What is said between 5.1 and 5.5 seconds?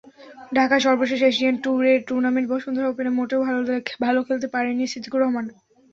Rahman.